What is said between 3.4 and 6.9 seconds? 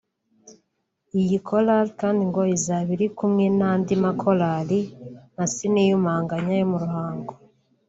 n’andi makorali nka Siniyumanganya yo mu